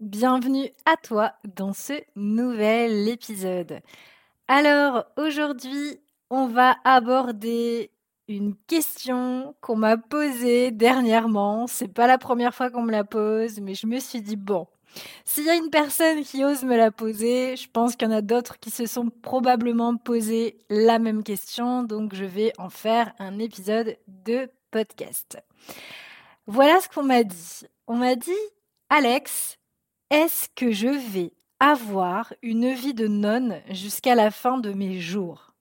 [0.00, 3.80] Bienvenue à toi dans ce nouvel épisode.
[4.46, 5.98] Alors aujourd'hui,
[6.30, 7.90] on va aborder
[8.28, 11.66] une question qu'on m'a posée dernièrement.
[11.66, 14.68] C'est pas la première fois qu'on me la pose, mais je me suis dit bon,
[15.24, 18.14] s'il y a une personne qui ose me la poser, je pense qu'il y en
[18.14, 23.12] a d'autres qui se sont probablement posé la même question, donc je vais en faire
[23.18, 25.42] un épisode de podcast.
[26.46, 27.64] Voilà ce qu'on m'a dit.
[27.88, 28.30] On m'a dit,
[28.90, 29.57] Alex,
[30.10, 35.52] est-ce que je vais avoir une vie de nonne jusqu'à la fin de mes jours?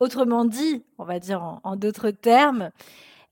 [0.00, 2.70] Autrement dit, on va dire en, d'autres termes,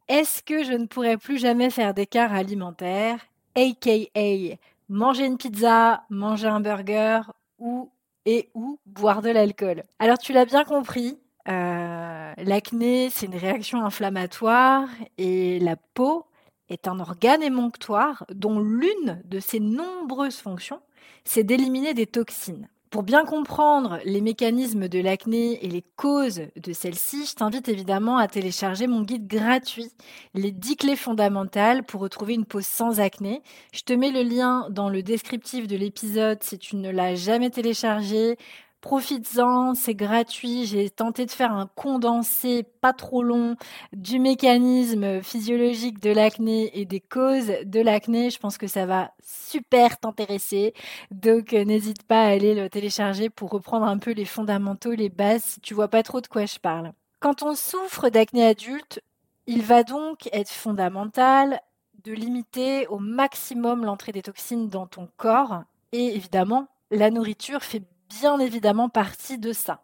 [0.08, 3.20] est-ce que je ne pourrais plus jamais faire d'écart alimentaire,
[3.54, 7.20] aka manger une pizza, manger un burger
[7.58, 7.90] ou
[8.24, 9.82] et ou boire de l'alcool?
[9.98, 14.88] Alors tu l'as bien compris, euh, l'acné c'est une réaction inflammatoire
[15.18, 16.26] et la peau
[16.68, 20.80] est un organe émonctoire dont l'une de ses nombreuses fonctions
[21.26, 22.68] c'est d'éliminer des toxines.
[22.90, 28.16] Pour bien comprendre les mécanismes de l'acné et les causes de celle-ci, je t'invite évidemment
[28.16, 29.90] à télécharger mon guide gratuit,
[30.34, 33.42] les 10 clés fondamentales pour retrouver une peau sans acné.
[33.74, 37.50] Je te mets le lien dans le descriptif de l'épisode si tu ne l'as jamais
[37.50, 38.38] téléchargé.
[38.80, 40.66] Profites-en, c'est gratuit.
[40.66, 43.56] J'ai tenté de faire un condensé pas trop long
[43.92, 48.30] du mécanisme physiologique de l'acné et des causes de l'acné.
[48.30, 50.74] Je pense que ça va super t'intéresser.
[51.10, 55.08] Donc euh, n'hésite pas à aller le télécharger pour reprendre un peu les fondamentaux, les
[55.08, 56.92] bases si tu vois pas trop de quoi je parle.
[57.18, 59.02] Quand on souffre d'acné adulte,
[59.46, 61.60] il va donc être fondamental
[62.04, 65.62] de limiter au maximum l'entrée des toxines dans ton corps
[65.92, 69.82] et évidemment la nourriture fait bien évidemment partie de ça.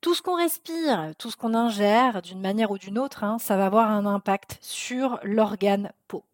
[0.00, 3.56] Tout ce qu'on respire, tout ce qu'on ingère d'une manière ou d'une autre, hein, ça
[3.56, 6.24] va avoir un impact sur l'organe peau.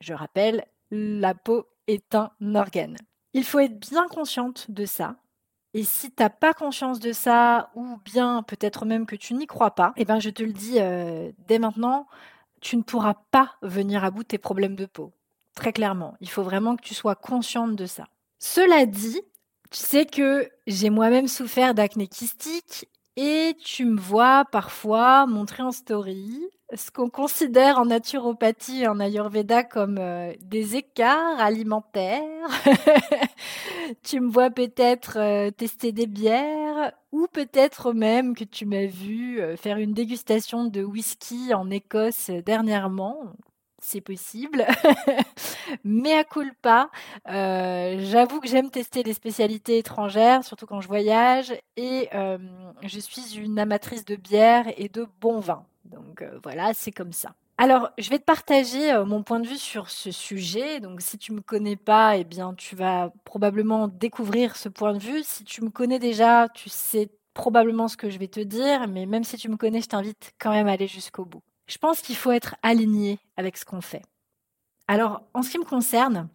[0.00, 2.96] Je rappelle, la peau est un organe.
[3.32, 5.16] Il faut être bien consciente de ça.
[5.74, 9.46] Et si tu n'as pas conscience de ça, ou bien peut-être même que tu n'y
[9.46, 12.06] crois pas, eh ben je te le dis euh, dès maintenant,
[12.60, 15.12] tu ne pourras pas venir à bout de tes problèmes de peau.
[15.54, 18.08] Très clairement, il faut vraiment que tu sois consciente de ça.
[18.38, 19.20] Cela dit,
[19.70, 22.08] tu sais que j'ai moi-même souffert d'acné
[23.16, 28.98] et tu me vois parfois montrer en story ce qu'on considère en naturopathie et en
[28.98, 32.22] ayurveda comme euh, des écarts alimentaires.
[34.02, 39.40] tu me vois peut-être euh, tester des bières ou peut-être même que tu m'as vu
[39.40, 43.32] euh, faire une dégustation de whisky en Écosse dernièrement
[43.80, 44.66] c'est possible.
[45.84, 46.90] Mais à culpa,
[47.28, 52.08] euh, j'avoue que j'aime tester les spécialités étrangères, surtout quand je voyage, et
[52.82, 55.64] je suis une amatrice de bière et de bon vin.
[55.84, 57.34] Donc voilà, c'est comme ça.
[57.58, 60.78] Alors, je vais te partager mon point de vue sur ce sujet.
[60.80, 64.98] Donc, si tu me connais pas, eh bien, tu vas probablement découvrir ce point de
[64.98, 65.22] vue.
[65.22, 68.88] Si tu me connais déjà, tu sais probablement ce que je vais te dire.
[68.88, 71.42] Mais même si tu me connais, je t'invite quand même à aller jusqu'au bout.
[71.66, 74.02] Je pense qu'il faut être aligné avec ce qu'on fait.
[74.88, 76.28] Alors, en ce qui me concerne,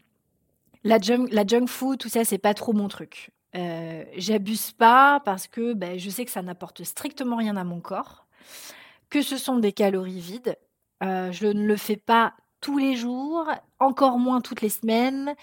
[0.84, 3.32] la junk, food, tout ça, c'est pas trop mon truc.
[3.56, 7.80] Euh, J'abuse pas parce que ben, je sais que ça n'apporte strictement rien à mon
[7.80, 8.26] corps,
[9.10, 10.58] que ce sont des calories vides.
[11.04, 13.50] Euh, je ne le fais pas tous les jours,
[13.80, 15.34] encore moins toutes les semaines,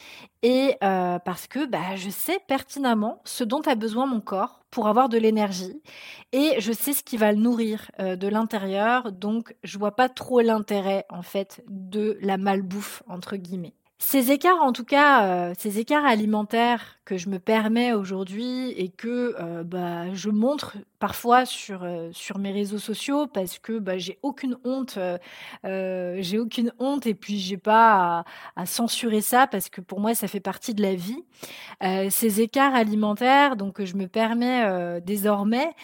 [0.43, 4.89] et euh, parce que bah, je sais pertinemment ce dont a besoin mon corps pour
[4.89, 5.83] avoir de l'énergie,
[6.33, 10.09] et je sais ce qui va le nourrir euh, de l'intérieur, donc je vois pas
[10.09, 13.75] trop l'intérêt en fait de la malbouffe entre guillemets.
[14.01, 18.91] Ces écarts, en tout cas, euh, ces écarts alimentaires que je me permets aujourd'hui et
[18.91, 23.99] que euh, bah, je montre parfois sur, euh, sur mes réseaux sociaux parce que bah,
[23.99, 25.01] j'ai aucune honte,
[25.65, 28.25] j'ai aucune honte et puis j'ai pas à,
[28.63, 31.25] à, censurer ça parce que pour moi ça fait partie de la vie.
[32.11, 35.75] ces écarts alimentaires, donc que je me permets désormais,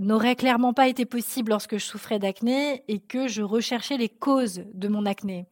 [0.00, 4.62] n'auraient clairement pas été possibles lorsque je souffrais d'acné et que je recherchais les causes
[4.72, 5.46] de mon acné.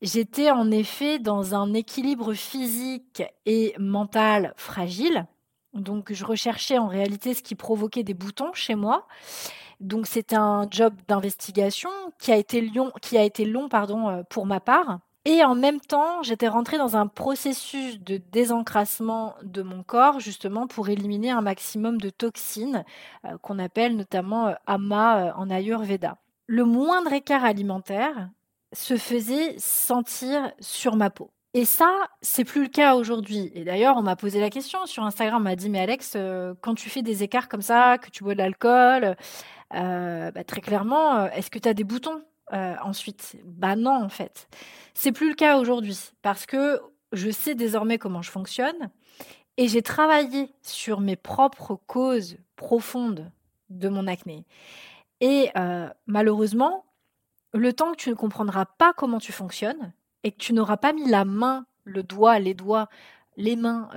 [0.00, 5.26] J'étais en effet dans un équilibre physique et mental fragile.
[5.74, 9.06] Donc je recherchais en réalité ce qui provoquait des boutons chez moi.
[9.80, 14.22] Donc c'est un job d'investigation qui a été long, qui a été long pardon, euh,
[14.28, 15.00] pour ma part.
[15.24, 20.66] Et en même temps, j'étais rentrée dans un processus de désencrassement de mon corps, justement
[20.66, 22.82] pour éliminer un maximum de toxines,
[23.26, 26.16] euh, qu'on appelle notamment euh, ama euh, en Ayurveda.
[26.46, 28.30] Le moindre écart alimentaire
[28.72, 31.30] se faisait sentir sur ma peau.
[31.54, 33.50] Et ça, c'est plus le cas aujourd'hui.
[33.54, 36.16] Et d'ailleurs, on m'a posé la question sur Instagram, on m'a dit, mais Alex,
[36.60, 39.16] quand tu fais des écarts comme ça, que tu bois de l'alcool,
[39.70, 42.22] bah, très clairement, est-ce que tu as des boutons
[42.52, 43.36] ensuite?
[43.44, 44.48] Bah non, en fait.
[44.92, 46.80] C'est plus le cas aujourd'hui parce que
[47.12, 48.90] je sais désormais comment je fonctionne
[49.56, 53.30] et j'ai travaillé sur mes propres causes profondes
[53.70, 54.44] de mon acné.
[55.20, 56.84] Et euh, malheureusement,
[57.54, 59.92] le temps que tu ne comprendras pas comment tu fonctionnes
[60.24, 62.88] et que tu n'auras pas mis la main, le doigt, les doigts,
[63.36, 63.88] les mains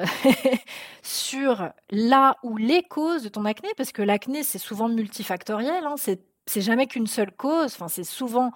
[1.04, 5.96] sur là où les causes de ton acné, parce que l'acné c'est souvent multifactoriel, hein,
[5.98, 8.52] c'est jamais qu'une seule cause, enfin c'est souvent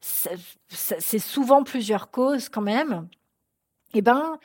[0.00, 3.08] c'est souvent plusieurs causes quand même,
[3.94, 4.38] eh ben,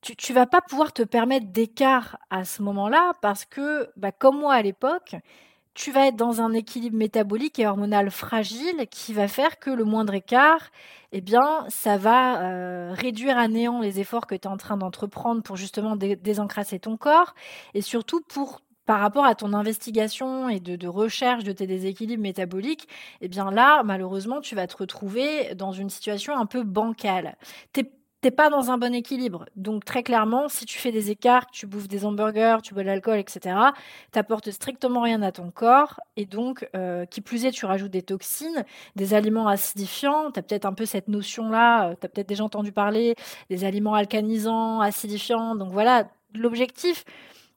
[0.00, 4.40] tu, tu vas pas pouvoir te permettre d'écart à ce moment-là parce que, bah, comme
[4.40, 5.16] moi à l'époque,
[5.74, 9.84] tu vas être dans un équilibre métabolique et hormonal fragile qui va faire que le
[9.84, 10.70] moindre écart,
[11.12, 14.76] eh bien, ça va euh, réduire à néant les efforts que tu es en train
[14.76, 17.34] d'entreprendre pour justement désencrasser ton corps
[17.74, 22.88] et surtout pour par rapport à ton investigation et de, recherche de tes déséquilibres métaboliques,
[23.20, 27.36] eh bien là, malheureusement, tu vas te retrouver dans une situation un peu bancale.
[27.72, 27.88] T'es
[28.28, 29.46] pas dans un bon équilibre.
[29.56, 32.88] Donc très clairement, si tu fais des écarts, tu bouffes des hamburgers, tu bois de
[32.88, 33.56] l'alcool, etc.,
[34.12, 35.98] t'apportes strictement rien à ton corps.
[36.16, 40.30] Et donc, euh, qui plus est, tu rajoutes des toxines, des aliments acidifiants.
[40.32, 43.14] Tu as peut-être un peu cette notion-là, euh, tu as peut-être déjà entendu parler
[43.48, 45.54] des aliments alcanisants, acidifiants.
[45.54, 47.06] Donc voilà, l'objectif,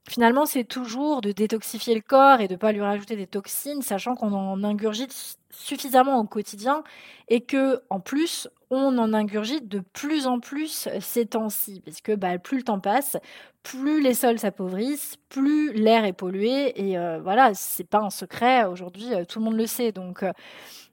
[0.10, 3.81] Finalement, c'est toujours de détoxifier le corps et de ne pas lui rajouter des toxines,
[3.81, 6.83] sachant qu'on en ingurgite suffisamment au quotidien
[7.30, 12.13] et que, en plus, on en ingurgite de plus en plus ces temps-ci, parce que
[12.13, 13.17] bah, plus le temps passe,
[13.63, 18.65] plus les sols s'appauvrissent, plus l'air est pollué, et euh, voilà, c'est pas un secret.
[18.65, 20.31] Aujourd'hui, euh, tout le monde le sait, donc euh,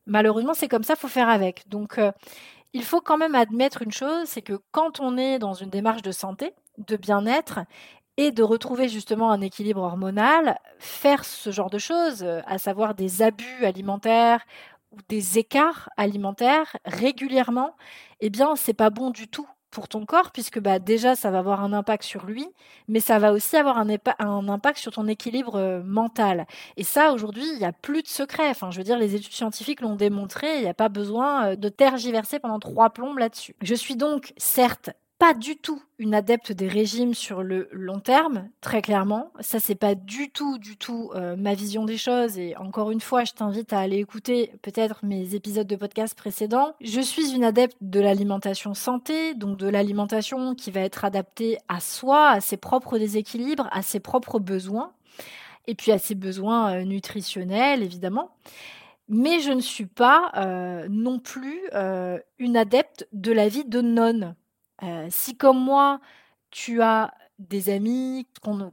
[0.07, 1.69] malheureusement, c'est comme ça, faut faire avec.
[1.69, 2.01] Donc
[2.73, 6.03] il faut quand même admettre une chose, c'est que quand on est dans une démarche
[6.03, 7.61] de santé, de bien-être,
[8.21, 12.95] et de retrouver justement un équilibre hormonal, faire ce genre de choses, euh, à savoir
[12.95, 14.45] des abus alimentaires
[14.93, 17.77] ou des écarts alimentaires régulièrement,
[18.21, 21.39] eh bien, c'est pas bon du tout pour ton corps, puisque bah, déjà, ça va
[21.39, 22.49] avoir un impact sur lui,
[22.89, 26.47] mais ça va aussi avoir un, impact sur ton équilibre euh, mental.
[26.77, 28.49] Et ça, aujourd'hui, il n'y a plus de secret.
[28.51, 31.57] Enfin, je veux dire, les études scientifiques l'ont démontré, il n'y a pas besoin euh,
[31.57, 33.55] de tergiverser pendant trois plombes là-dessus.
[33.63, 34.91] Je suis donc, certes,
[35.21, 39.31] pas du tout une adepte des régimes sur le long terme, très clairement.
[39.41, 42.39] Ça, c'est pas du tout, du tout euh, ma vision des choses.
[42.39, 46.75] Et encore une fois, je t'invite à aller écouter peut-être mes épisodes de podcast précédents.
[46.81, 51.81] Je suis une adepte de l'alimentation santé, donc de l'alimentation qui va être adaptée à
[51.81, 54.91] soi, à ses propres déséquilibres, à ses propres besoins,
[55.67, 58.31] et puis à ses besoins euh, nutritionnels, évidemment
[59.13, 61.63] mais je ne suis pas euh, non plus
[62.39, 64.37] une adepte de la vie de nonne.
[64.83, 66.01] Euh, si comme moi,
[66.51, 68.27] tu as des amis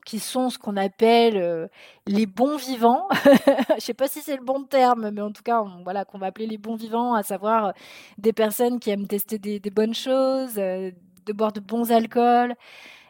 [0.06, 1.68] qui sont ce qu'on appelle euh,
[2.06, 3.08] les bons vivants.
[3.24, 6.18] Je ne sais pas si c'est le bon terme, mais en tout cas, voilà, qu'on
[6.18, 7.72] va appeler les bons vivants, à savoir euh,
[8.18, 10.94] des personnes qui aiment tester des, bonnes choses, de
[11.34, 12.56] boire de bons alcools.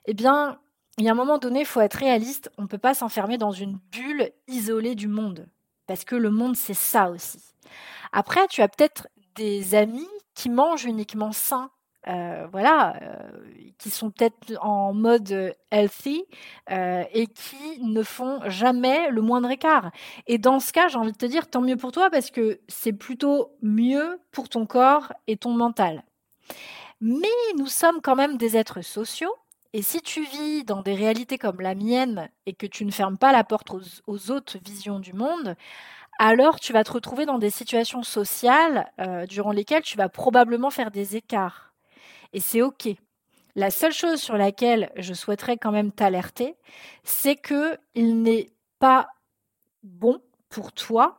[0.06, 0.60] Eh bien,
[1.00, 2.52] il y a un moment donné, il faut être réaliste.
[2.58, 5.48] On ne peut pas s'enfermer dans une bulle isolée du monde,
[5.88, 7.40] parce que le monde, c'est ça aussi.
[8.12, 11.70] Après, tu as peut-être des amis qui mangent uniquement sain,
[12.08, 13.30] euh, voilà, euh,
[13.78, 16.24] qui sont peut-être en mode healthy
[16.72, 19.92] euh, et qui ne font jamais le moindre écart.
[20.26, 22.62] Et dans ce cas, j'ai envie de te dire, tant mieux pour toi parce que
[22.70, 26.04] c'est plutôt mieux pour ton corps et ton mental.
[27.02, 29.36] Mais nous sommes quand même des êtres sociaux.
[29.74, 33.18] Et si tu vis dans des réalités comme la mienne et que tu ne fermes
[33.18, 33.70] pas la porte
[34.08, 35.56] aux, autres visions du monde,
[36.20, 38.92] alors tu vas te retrouver dans des situations sociales
[39.30, 41.67] durant lesquelles tu vas probablement faire des écarts
[42.38, 42.88] et c'est OK.
[43.56, 46.56] La seule chose sur laquelle je souhaiterais quand même t'alerter,
[47.04, 49.08] c'est que il n'est pas
[49.82, 51.18] bon pour toi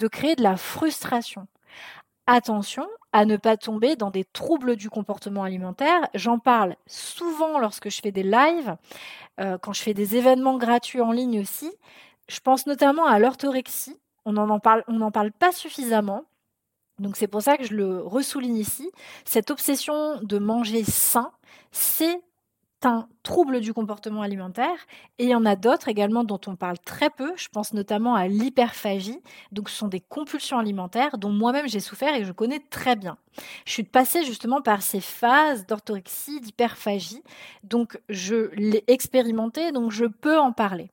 [0.00, 1.46] de créer de la frustration.
[2.26, 6.08] Attention à ne pas tomber dans des troubles du comportement alimentaire.
[6.14, 8.76] J'en parle souvent lorsque je fais des lives,
[9.38, 11.70] euh, quand je fais des événements gratuits en ligne aussi.
[12.26, 14.00] Je pense notamment à l'orthorexie.
[14.24, 16.24] On n'en parle pas suffisamment.
[16.98, 18.90] Donc c'est pour ça que je le ressouligne ici.
[19.24, 21.32] Cette obsession de manger sain,
[21.72, 22.20] c'est
[22.80, 24.76] certains troubles du comportement alimentaire
[25.18, 27.32] et il y en a d'autres également dont on parle très peu.
[27.36, 29.20] Je pense notamment à l'hyperphagie.
[29.52, 33.16] Donc, ce sont des compulsions alimentaires dont moi-même j'ai souffert et je connais très bien.
[33.64, 37.22] Je suis passée justement par ces phases d'orthorexie, d'hyperphagie.
[37.64, 40.90] Donc, je l'ai expérimenté, donc je peux en parler.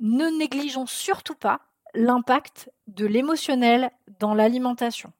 [0.00, 1.60] Ne négligeons surtout pas
[1.94, 3.90] l'impact de l'émotionnel
[4.20, 5.12] dans l'alimentation.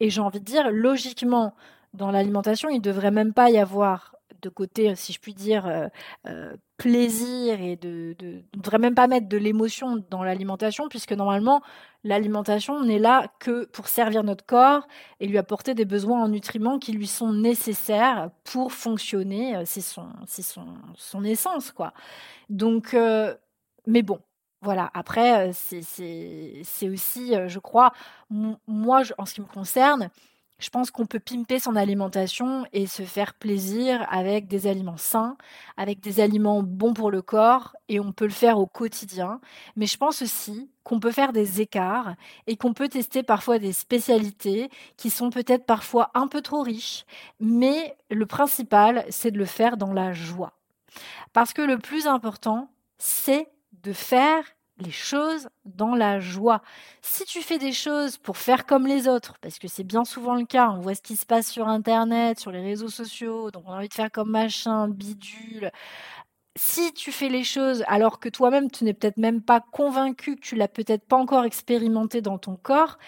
[0.00, 1.54] Et j'ai envie de dire, logiquement,
[1.94, 5.66] dans l'alimentation, il ne devrait même pas y avoir de côté, si je puis dire,
[5.66, 5.88] euh,
[6.28, 11.60] euh, plaisir et de, ne devrait même pas mettre de l'émotion dans l'alimentation, puisque normalement,
[12.04, 14.86] l'alimentation n'est là que pour servir notre corps
[15.18, 19.56] et lui apporter des besoins en nutriments qui lui sont nécessaires pour fonctionner.
[19.56, 21.92] Euh, c'est son, son, son essence, quoi.
[22.48, 22.96] Donc,
[23.86, 24.20] mais bon,
[24.62, 27.92] voilà, après, c'est aussi, je crois,
[28.30, 30.10] moi, en ce qui me concerne,
[30.58, 35.36] je pense qu'on peut pimper son alimentation et se faire plaisir avec des aliments sains,
[35.76, 39.40] avec des aliments bons pour le corps, et on peut le faire au quotidien.
[39.76, 42.16] Mais je pense aussi qu'on peut faire des écarts
[42.48, 47.06] et qu'on peut tester parfois des spécialités qui sont peut-être parfois un peu trop riches,
[47.38, 50.54] mais le principal, c'est de le faire dans la joie.
[51.32, 53.46] Parce que le plus important, c'est
[53.82, 54.44] de faire
[54.80, 56.62] les choses dans la joie.
[57.02, 60.36] Si tu fais des choses pour faire comme les autres, parce que c'est bien souvent
[60.36, 63.64] le cas, on voit ce qui se passe sur Internet, sur les réseaux sociaux, donc
[63.66, 65.72] on a envie de faire comme machin, bidule.
[66.56, 70.40] Si tu fais les choses alors que toi-même tu n'es peut-être même pas convaincu, que
[70.40, 72.98] tu l'as peut-être pas encore expérimenté dans ton corps,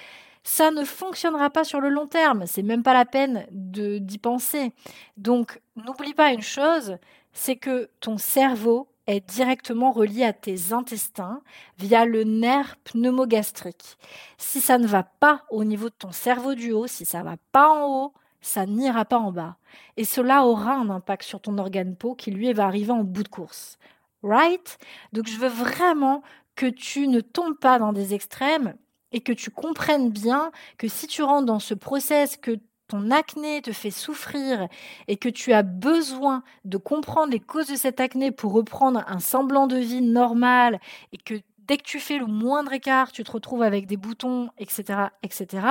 [0.43, 2.47] ça ne fonctionnera pas sur le long terme.
[2.47, 4.73] C'est même pas la peine d'y penser.
[5.17, 6.97] Donc n'oublie pas une chose,
[7.33, 11.43] c'est que ton cerveau est directement relié à tes intestins
[11.79, 13.99] via le nerf pneumogastrique.
[14.39, 17.25] Si ça ne va pas au niveau de ton cerveau du haut, si ça ne
[17.25, 19.57] va pas en haut, ça n'ira pas en bas.
[19.97, 23.23] Et cela aura un impact sur ton organe peau qui lui va arriver en bout
[23.23, 23.79] de course.
[24.23, 24.79] Right?
[25.13, 26.23] Donc je veux vraiment
[26.55, 28.75] que tu ne tombes pas dans des extrêmes
[29.13, 32.59] et que tu comprennes bien que si tu rentres dans ce process que
[32.91, 34.67] ton acné te fait souffrir
[35.07, 39.21] et que tu as besoin de comprendre les causes de cette acné pour reprendre un
[39.21, 40.81] semblant de vie normal
[41.13, 44.51] et que dès que tu fais le moindre écart, tu te retrouves avec des boutons,
[44.59, 45.67] etc., etc.,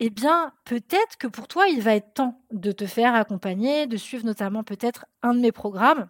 [0.00, 3.96] eh bien, peut-être que pour toi, il va être temps de te faire accompagner, de
[3.96, 6.08] suivre notamment peut-être un de mes programmes.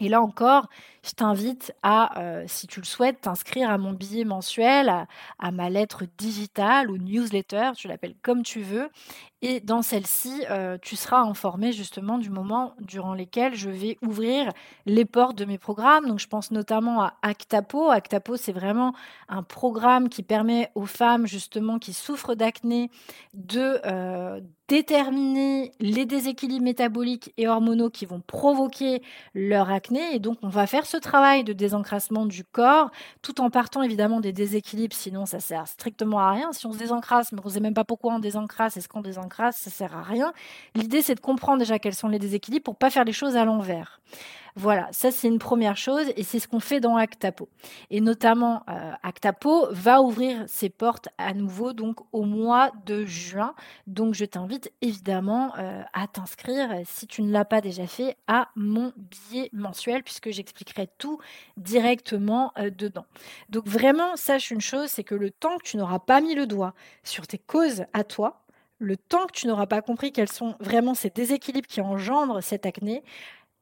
[0.00, 0.68] Et là encore,
[1.04, 4.92] je t'invite à, euh, si tu le souhaites, t'inscrire à mon billet mensuel,
[5.38, 8.90] à, ma lettre digitale ou newsletter, tu l'appelles comme tu veux.
[9.46, 14.50] Et dans celle-ci, euh, tu seras informé justement du moment durant lequel je vais ouvrir
[14.86, 16.08] les portes de mes programmes.
[16.08, 17.90] Donc je pense notamment à Actapo.
[17.90, 18.94] Actapo, c'est vraiment
[19.28, 22.90] un programme qui permet aux femmes justement qui souffrent d'acné
[23.34, 29.02] de euh, déterminer les déséquilibres métaboliques et hormonaux qui vont provoquer
[29.34, 30.14] leur acné.
[30.14, 34.20] Et donc on va faire ce travail de désencrassement du corps, tout en partant évidemment
[34.20, 36.52] des déséquilibres, sinon ça sert strictement à rien.
[36.52, 39.02] Si on se désencrasse, mais on ne sait même pas pourquoi on désencrasse, est-ce qu'on
[39.02, 40.32] désencrasse, ça sert à rien.
[40.74, 43.44] L'idée, c'est de comprendre déjà quels sont les déséquilibres pour pas faire les choses à
[43.44, 44.00] l'envers.
[44.56, 47.48] Voilà, ça c'est une première chose et c'est ce qu'on fait dans Actapo.
[47.90, 53.54] Et notamment, euh, Actapo va ouvrir ses portes à nouveau donc au mois de juin.
[53.88, 58.48] Donc je t'invite évidemment euh, à t'inscrire si tu ne l'as pas déjà fait à
[58.54, 61.18] mon billet mensuel puisque j'expliquerai tout
[61.56, 63.06] directement euh, dedans.
[63.48, 66.46] Donc vraiment, sache une chose, c'est que le temps que tu n'auras pas mis le
[66.46, 68.43] doigt sur tes causes à toi,
[68.84, 72.66] le temps que tu n'auras pas compris quels sont vraiment ces déséquilibres qui engendrent cette
[72.66, 73.02] acné,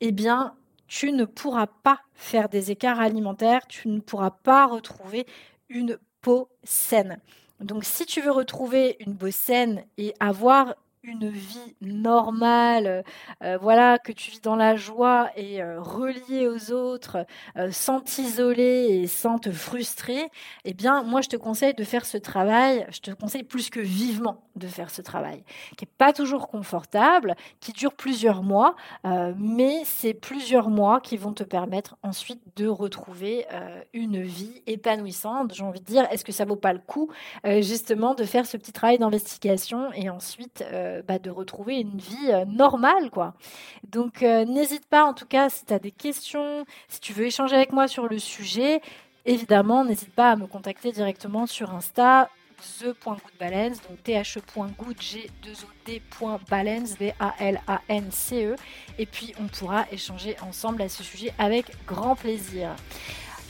[0.01, 0.55] eh bien,
[0.89, 5.27] tu ne pourras pas faire des écarts alimentaires, tu ne pourras pas retrouver
[5.69, 7.19] une peau saine.
[7.61, 13.03] Donc si tu veux retrouver une peau saine et avoir une vie normale,
[13.43, 18.01] euh, voilà, que tu vis dans la joie et euh, relié aux autres, euh, sans
[18.01, 20.31] t'isoler et sans te frustrer,
[20.65, 23.81] eh bien, moi, je te conseille de faire ce travail, je te conseille plus que
[23.81, 25.43] vivement de faire ce travail,
[25.77, 31.33] qui n'est pas toujours confortable, qui dure plusieurs mois, mais c'est plusieurs mois qui vont
[31.33, 33.47] te permettre ensuite de retrouver
[33.95, 35.55] une vie épanouissante.
[35.55, 37.11] J'ai envie de dire, est-ce que ça vaut pas le coup,
[37.61, 40.63] justement, de faire ce petit travail d'investigation et ensuite
[40.93, 43.35] euh, bah, de retrouver une vie euh, normale, quoi.
[43.89, 47.27] Donc, euh, n'hésite pas, en tout cas, si tu as des questions, si tu veux
[47.27, 48.81] échanger avec moi sur le sujet,
[49.25, 52.29] évidemment, n'hésite pas à me contacter directement sur Insta
[52.81, 58.57] the.goodbalance, donc the.good, g2od.balance, B-A-L-A-N-C-E,
[58.99, 62.77] et puis on pourra échanger ensemble à ce sujet avec grand plaisir.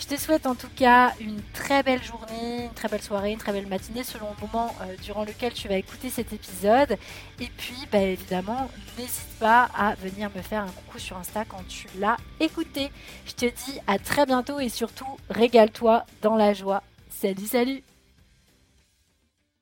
[0.01, 3.39] Je te souhaite en tout cas une très belle journée, une très belle soirée, une
[3.39, 6.99] très belle matinée selon le moment euh, durant lequel tu vas écouter cet épisode.
[7.41, 11.67] Et puis, bah, évidemment, n'hésite pas à venir me faire un coucou sur Insta quand
[11.69, 12.91] tu l'as écouté.
[13.27, 16.83] Je te dis à très bientôt et surtout, régale-toi dans la joie.
[17.11, 17.83] Salut, salut